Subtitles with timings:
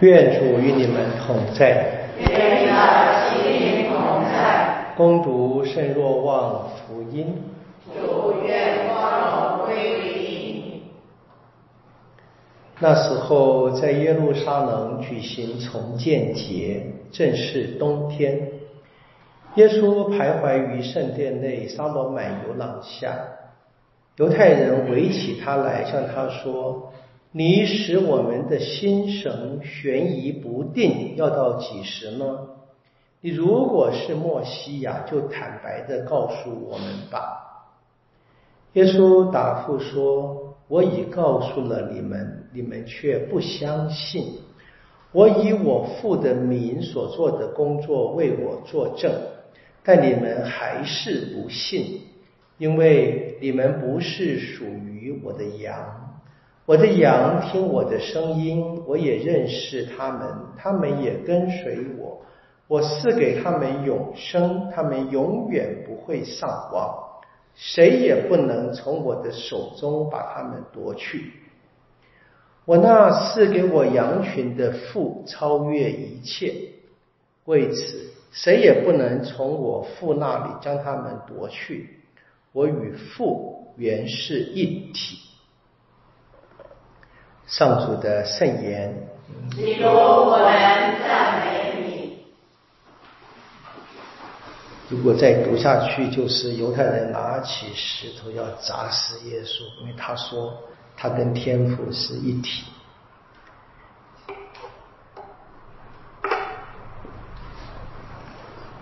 [0.00, 2.08] 愿主与你们同在。
[2.18, 4.94] 愿你的心灵同在。
[4.96, 7.34] 攻读圣若望福音。
[7.86, 10.82] 主愿光荣归于你。
[12.78, 16.80] 那时候，在耶路撒冷举行重建节，
[17.10, 18.40] 正是冬天。
[19.56, 23.12] 耶稣徘徊于圣殿内沙罗满游廊下，
[24.16, 26.92] 犹太人围起他来，向他说。
[27.30, 32.24] 你使我们的心神悬疑不定，要到几时呢？
[33.20, 37.44] 你如果是莫西亚，就坦白的告诉我们吧。
[38.72, 44.38] 耶稣答复说：“我已告诉了你们，你们却不相信。
[45.12, 49.12] 我以我父的名所做的工作为我作证，
[49.82, 52.00] 但你们还是不信，
[52.56, 56.06] 因为你们不是属于我的羊。”
[56.68, 60.28] 我的羊听我的声音，我也认识他们，
[60.58, 62.20] 他们也跟随我。
[62.66, 67.22] 我赐给他们永生，他们永远不会丧亡，
[67.54, 71.32] 谁也不能从我的手中把他们夺去。
[72.66, 76.52] 我那赐给我羊群的父超越一切，
[77.46, 82.00] 为此谁也不能从我父那里将他们夺去。
[82.52, 85.16] 我与父原是一体。
[87.48, 88.94] 上主的圣言。
[89.50, 90.52] 基督，我们
[91.02, 92.18] 赞美你。
[94.90, 100.54] 如果再读下去，就是犹太人拿起石头要砸死耶稣，因为他说
[100.94, 102.64] 他跟天父是一体。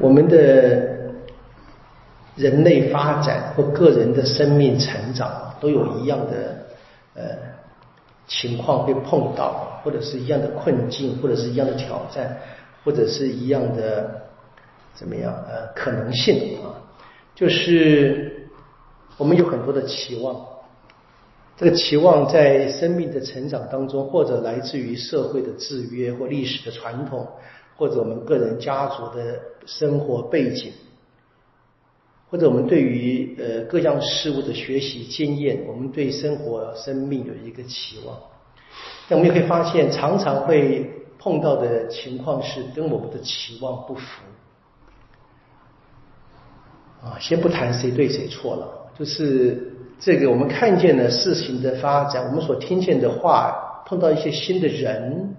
[0.00, 0.36] 我们的
[2.34, 6.66] 人类发展或个人的生命成长，都有一样的
[7.14, 7.48] 呃。
[8.28, 12.38] 情况会碰到，或者是一样的困境，或者是一样的挑战，
[12.84, 14.28] 或者是一样的
[14.94, 15.34] 怎么样？
[15.48, 16.76] 呃，可能性啊，
[17.34, 18.48] 就是
[19.16, 20.46] 我们有很多的期望，
[21.56, 27.26] 这个期望在生命的成长当中，或者来自于社会的制约或历史的传统，
[27.76, 30.72] 或者我们个人家族的生活背景。
[32.30, 38.16] 或者我们对于呃各项事物的学习经验，我们对生活生命有一个期望，
[39.08, 44.22] 那我们也可以发现，常常会碰到的情况是跟我们的期望不符。
[47.00, 55.34] 啊，先不谈谁对谁错了，就是这个我们看见了事情的发展，我们所听见的话，碰到一些新的人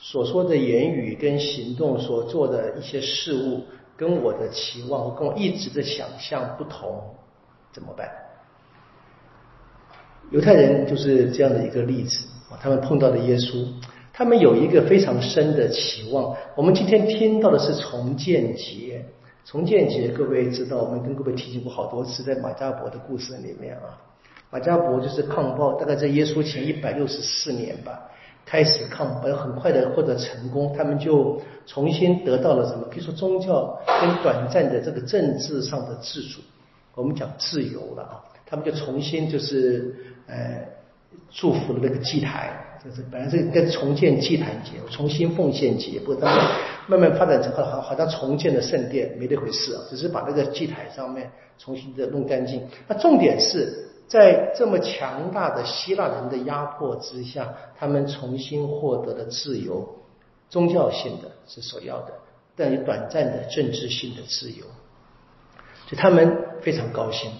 [0.00, 3.62] 所说的言语跟行动所做的一些事物。
[3.96, 7.02] 跟我的期望，跟我一直的想象不同，
[7.72, 8.08] 怎么办？
[10.30, 13.66] 犹太人就是这样的一个例子啊，他们碰到的耶稣，
[14.12, 16.36] 他们有一个非常深的期望。
[16.56, 19.04] 我们今天听到的是重建节，
[19.44, 24.02] 重建节，各位知道，我们跟各位提醒过好多次，在马加伯的故事里面啊，
[24.50, 28.10] 马加伯就是抗暴，大概在耶稣前一百六十四年吧。
[28.46, 32.86] 开始抗，而很快的获得成功，他们就重新得到了什么？
[32.88, 36.40] 可以说宗教跟短暂的这个政治上的自主，
[36.94, 38.22] 我们讲自由了啊。
[38.46, 39.92] 他们就重新就是
[40.28, 40.62] 呃
[41.28, 46.44] 祝福了那个祭台，就是本来是跟重建祭坛节，重新奉献节，不过他们
[46.86, 51.28] 慢慢发展成好好像重建了圣殿，没这回事啊，只是把那个祭台上面
[51.58, 52.62] 重新的弄干净。
[52.86, 53.82] 那重点是。
[54.08, 59.86] 在这么强大的希腊人的压迫之下，他们重新获得了自由，
[60.48, 62.12] 宗教性的是首要的，
[62.54, 64.64] 但有短暂的政治性的自由，
[65.86, 67.30] 所以他们非常高兴。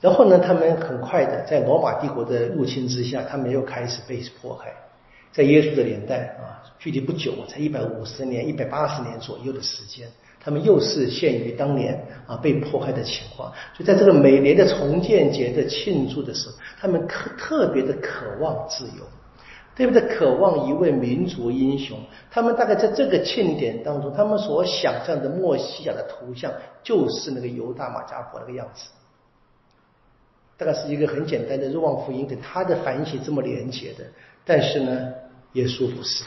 [0.00, 4.74] 然后呢，他们很快的在罗马帝国的入侵之下，他们又开始被迫害。
[5.32, 10.06] 在耶稣的年代啊，距离不久，才一百五十年、一百八十年左右的时间。
[10.44, 19.04] 他们又是陷于当年啊被迫害的情况，所以在这个每年的重建节的庆祝的时候，他们特特别的渴望自由，
[19.76, 20.02] 对不对？
[20.02, 21.96] 渴望一位民族英雄。
[22.28, 26.52] 他们大概在这个庆典当中，他们所想象的墨西亚的图像
[26.82, 28.90] 就是那个犹大马加伯那个样子，
[30.56, 34.04] 大概是一个很简单的若望福音跟他的反省这么连结的。
[34.44, 35.12] 但是呢，
[35.52, 36.24] 耶稣不是，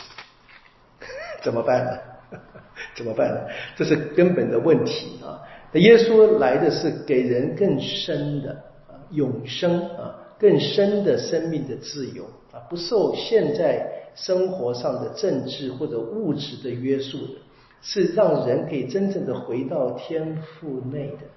[1.43, 2.14] 怎么办呢？
[2.95, 3.41] 怎么办呢？
[3.75, 5.41] 这是根本的问题啊！
[5.71, 8.51] 那耶稣来的是给人更深的
[8.87, 13.85] 啊永生啊更深的生命的自由啊，不受现在
[14.15, 17.33] 生活上的政治或者物质的约束的，
[17.81, 21.27] 是让人可以真正的回到天父内的，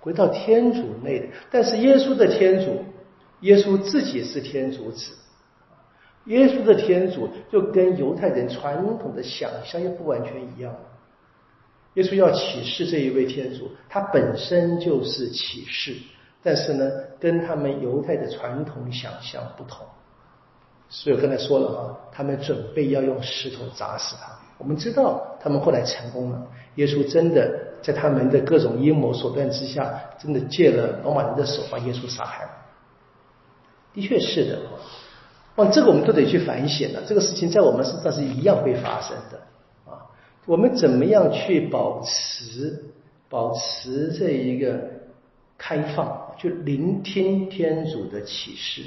[0.00, 1.26] 回到天主内的。
[1.50, 2.84] 但是耶稣的天主，
[3.40, 5.12] 耶稣自己是天主子。
[6.26, 10.74] 耶稣的天主就跟犹太人传统的想象又不完全一样。
[11.94, 15.94] 耶稣要启示这一位天主，他本身就是启示，
[16.42, 16.90] 但是呢，
[17.20, 19.86] 跟他们犹太的传统想象不同。
[20.88, 24.32] 所以我刚才说了啊，他们准备要用石头砸死他。
[24.58, 27.50] 我们知道他们后来成功了，耶稣真的
[27.82, 32.50] 在他们的各种阴谋手段之下，真的借了罗马人的手把耶稣杀害了。
[33.92, 34.58] 的确是的，
[35.56, 37.02] 哦，这个我们都得去反省了。
[37.06, 39.38] 这个事情在我们身上是一样会发生的
[39.90, 40.02] 啊。
[40.46, 42.84] 我们怎么样去保持
[43.28, 44.80] 保持这一个
[45.56, 48.82] 开放，去聆听天主的启示？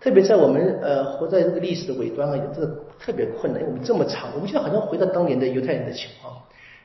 [0.00, 6.32] 特别在我们呃活在这个历史的尾端啊，这个特别困难，因为我们这么长，我们现在好像回到当年的犹太人的情况。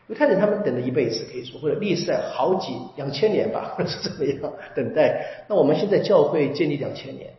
[0.08, 5.46] 犹太人他们等了一辈子，可以说或者历史好几两千年吧，或 者是怎么样等待。
[5.48, 7.32] 那我们现在教会建立两千年，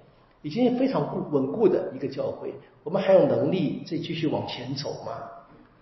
[0.44, 2.52] 已经非常固稳固的一个教会，
[2.84, 5.22] 我们还有能力再继续往前走吗？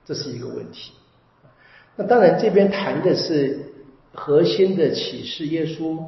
[0.05, 0.93] 这是一个问题。
[1.97, 3.59] 那当然，这边谈的是
[4.15, 5.99] 核心的启示，耶稣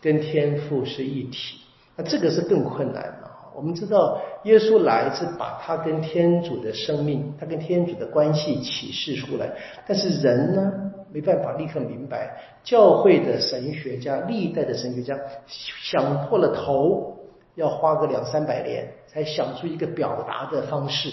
[0.00, 1.58] 跟天父是一体。
[1.94, 3.52] 那这个是更困难了。
[3.54, 9.52] 我们知道，耶稣来是把他跟天主的生命，他跟天主的关系启示出来。
[9.86, 10.72] 但是人呢，
[11.12, 12.40] 没办法立刻明白。
[12.64, 17.19] 教会的神学家，历代的神学家想破了头，
[17.54, 21.10] 要花个两三百年才想出一个表达的方式。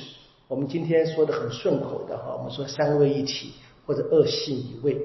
[0.47, 3.53] 我们今天说的很顺口的哈，我们说三位一体
[3.85, 4.97] 或者二性一位。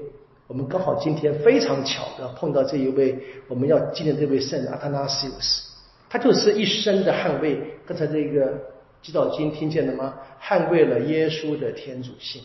[0.47, 5.69] 我们刚好今天非常巧的碰到这一位，我们要纪念这位圣阿塔纳西乌斯。
[6.09, 8.53] 他就是一生的捍卫，刚才这个
[9.01, 10.13] 基祷经听见了吗？
[10.39, 12.41] 捍卫了耶稣的天主性，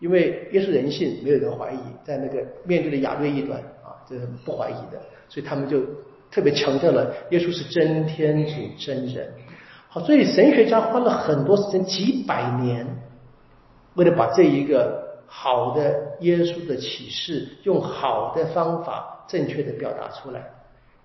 [0.00, 5.80] 因为耶稣人性没有人怀疑，在那个面对的亚略异端啊，这是不怀疑的，所以他们就
[6.34, 9.32] 特别强调了耶稣是真天主真人。
[9.88, 12.84] 好，所以神学家花了很多时间，几百年，
[13.94, 20.42] 为了把这一个好的耶稣的启示，用好的方法正确的表达出来。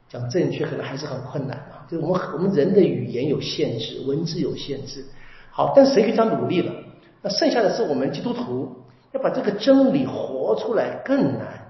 [0.09, 5.05] 讲正确可能还是很困难啊，就是我们我们人的语言有限制，文字有限制。
[5.51, 6.73] 好，但是谁可以这样努力了？
[7.21, 8.75] 那剩下的是我们基督徒
[9.11, 11.68] 要把这个真理活出来更难。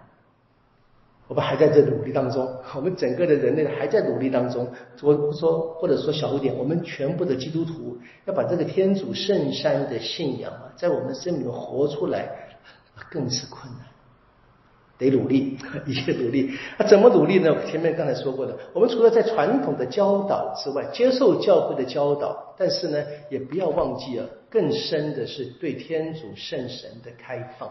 [1.29, 4.67] 我们还在这努力当中， 我们整个的人类还在努力当中。
[5.03, 12.27] 我说或者说小一点，我们全部的基督徒要把这个天主圣山的信仰啊，在我们生命中活出来，
[13.11, 13.85] 更是困难。
[14.97, 16.51] 得努力， 一切努力。
[16.77, 17.55] 那怎么努力呢？
[17.67, 27.69] 前面刚才说过的，我们除了在传统的教导之外，接受教会的教导，但是呢，也不要忘记啊，更深的是对天主圣神的开放。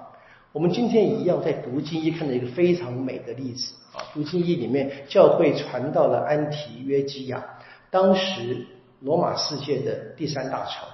[0.59, 7.45] 我们今天一样在读经一看到一个非常美的例子啊，读经一里面，教会传到了安提约基亚，
[7.93, 8.67] 当时
[8.99, 10.89] 罗马世界的第三大城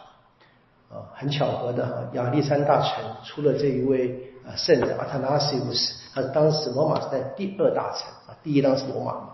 [0.91, 5.95] 啊，很巧合的哈，亚历山大城出了这一位啊圣人阿塔纳西乌斯。
[6.13, 9.31] 他当时罗马是在第二大城啊，第一当是罗马，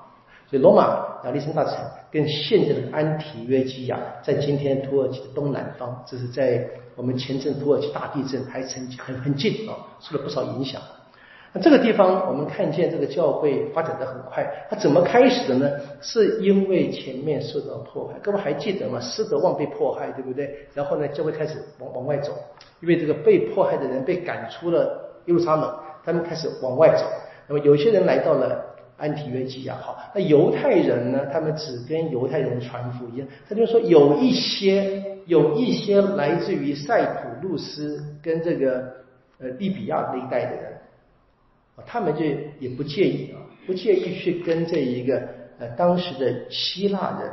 [0.50, 1.76] 所以罗马亚历山大城
[2.10, 10.82] 跟现在的安提约基亚，在今天土耳其的东南方，这是在我们前阵土耳其大地震还曾很很近啊，受了不少影响。
[11.52, 15.70] 那这个地方我们看见这个教会发展的很快，它怎么开始的呢？
[16.00, 18.98] 是因为前面受到迫害，各位还记得吗？
[19.00, 20.66] 施德旺被迫害，对不对？
[20.74, 22.32] 然后呢，教会开始往往外走，
[22.80, 25.72] 因为这个被迫害的人被赶出了耶路撒冷。
[26.02, 27.04] 他们开始往外走，
[27.46, 28.69] 那么有些人来到了
[29.00, 31.24] 安提约基亚，好，那犹太人呢？
[31.32, 33.26] 他们只跟犹太人传福音。
[33.48, 38.92] 他就说有一些有一些来自于塞浦路斯跟这个
[39.38, 40.72] 呃利比亚那一带的人，
[41.86, 42.22] 他们就
[42.58, 45.22] 也不介意啊，不介意去跟这一个
[45.58, 47.30] 呃当时的希腊人，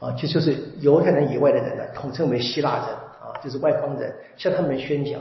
[0.00, 2.86] 啊，就就是犹太人以外的人呢，统称为希腊人
[3.22, 5.20] 啊，就是外邦人，向他们宣讲。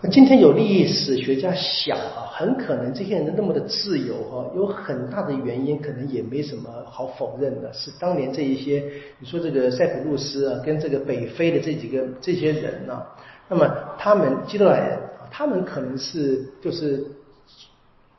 [0.00, 8.82] 那今天有历史学家想啊，很可能这些人那么的自由哈，有很大的原因，可能也没什么好否认的，是当年这一些，
[9.20, 13.00] 你说这个塞浦路斯啊，跟这个北非的这几个这些人呢，
[13.48, 17.06] 那么他们基督来人啊，他们可能是就是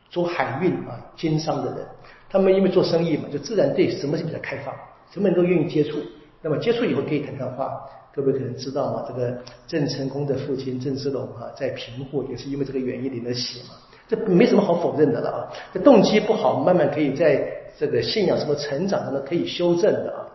[0.09, 1.85] 做海运啊经商的人，
[2.29, 4.73] 他们因为做生意嘛，就自然对什么是比较开放，
[5.11, 5.97] 什么人都愿意接触，
[6.41, 7.81] 那么接触以后可以谈谈话。
[8.13, 13.75] 各位可能知道嘛，这个郑成功的父亲郑芝龙啊，在平户也是因为这个原因领了血嘛，
[14.07, 15.39] 这没什么好否认的了啊。
[15.73, 17.41] 这动机不好，慢慢可以在
[17.77, 20.25] 这个信仰什么成长中可以修正的啊。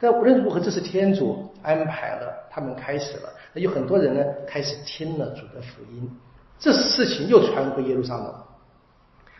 [0.00, 6.10] 但无论如何，这是天主安排了，他们开始了，那有很多人呢开始听了主的福音，
[6.58, 8.34] 这事情又传回耶路撒冷。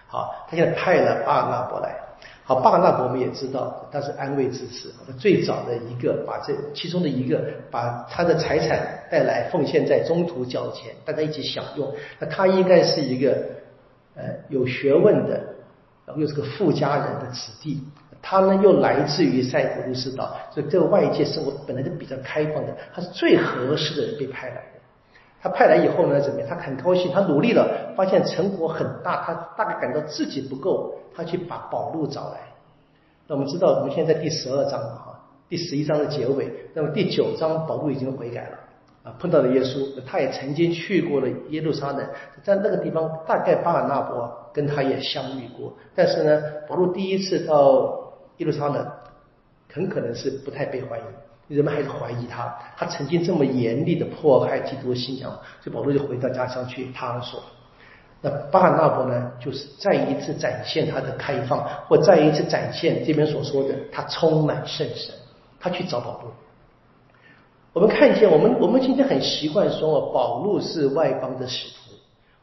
[0.06, 1.96] 好，他现在派了巴拿伯来。
[2.44, 11.90] 好，巴拿伯我们也知道他是安慰之子，他最早的一个把这其中的一个把他的财产带来奉献在中途交钱，大家一起享用。
[12.18, 13.38] 那他应该是一个
[14.20, 15.34] 呃有学问的，
[16.04, 17.82] 然后又是个富家人的子弟。
[18.22, 24.62] 他呢又来自于塞浦路斯岛，所以这个外界生活本来就比较开放的，他是最合适的人被派来的。
[25.40, 26.46] 他派来以后呢，怎么样？
[26.46, 32.40] 他很高兴，他努力了，发现成果很大，他大概感到自己不够，他去把宝路找来。
[33.26, 38.58] 那我们知道，我们现在第十二章了哈，第十一章的结尾，那么第九章宝路已经悔改了
[39.18, 42.06] 碰到了耶稣，他也曾经去过了耶路撒冷，
[42.42, 48.86] 在那个地方大概巴尔纳伯跟他也相遇过，但是呢，保罗第一次到耶路撒冷，
[49.72, 51.04] 很可能是不太被欢迎。
[51.48, 57.42] 人们还是怀疑他，他曾经这么严厉的迫害基督信仰，所以保罗就回到家乡去他所。
[58.22, 65.12] 那巴尔纳伯呢，就是再一次展现他的开放，或再一次展现这边所说的他充满圣神，
[65.58, 66.32] 他去找保罗。
[67.72, 71.94] 我们看见，我们我们今天很习惯说，哦保罗是外邦的使徒，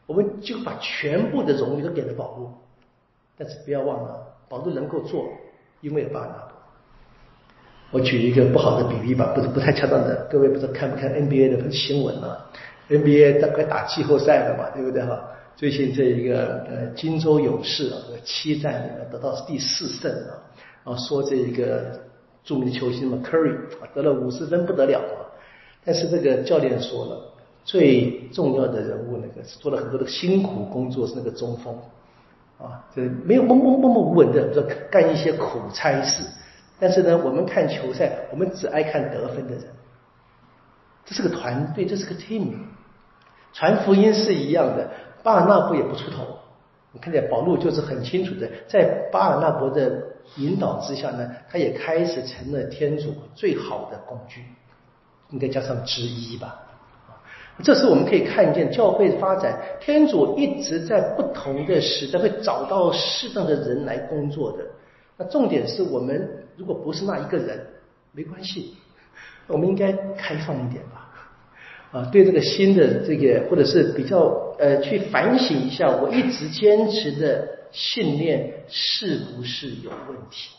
[0.06, 2.52] 我们就把全部的荣誉都给了保罗。
[3.36, 5.26] 但是不要忘了，保罗能够做，
[5.80, 6.48] 因为有巴拿。
[7.90, 10.26] 我举一个不好的比喻吧，不是不太恰当的。
[10.30, 12.50] 各位不知道看不看 NBA 的新闻啊
[12.88, 15.22] ？NBA 大概打季后赛了嘛，对不对哈？
[15.56, 20.36] 最近这一个呃金州勇士啊，七战里面得到第四胜啊，
[20.84, 21.98] 然后说这一个
[22.48, 23.54] 著名的球星嘛 Curry
[23.94, 25.28] 得了五十分不得了啊，
[25.84, 27.20] 但是这个教练说了，
[27.62, 31.74] 最重要的人物那个是做了很多的辛苦工作是那个中锋
[32.58, 36.24] 啊，这没有默默默默无闻的，这干一些苦差事。
[36.80, 39.64] 但是呢，我们看球赛，我们只爱看得分的人。
[41.04, 42.52] 这是个团队，这是个 team。
[43.52, 44.88] 传福音是一样的，
[45.22, 46.38] 巴尔纳伯也不出头。
[46.92, 50.02] 你看见保罗就是很清楚的，在巴尔纳伯的
[50.36, 54.42] 引导之下呢，他也开始成了天主最好的工具，
[55.30, 56.64] 应该加上之一吧。
[57.60, 64.64] 这是我们可以看见教会发展，天主一直在不同的时代会找到适当的人来工作的。
[65.16, 67.58] 那重点是我们如果不是那一个人，
[68.12, 68.76] 没关系，
[69.48, 71.10] 我们应该开放一点吧，
[71.90, 80.50] 啊，对这个新的这个或者是比较呃，去反省一下，我一直坚持的信念是不是有问题？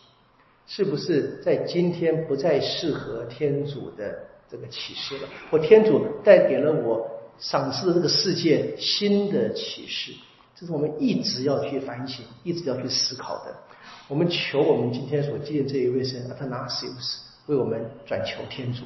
[0.67, 5.27] 是不是在今天不再适合天主的这个启示了？
[5.49, 10.13] 或天主带给了我赏赐的这个世界新的启示？
[10.55, 13.55] 这是我们一直要去反省，一直要去思考的。
[14.07, 18.83] 我们求我们今天所见这一位神阿特纳西乌斯为我们转求天主。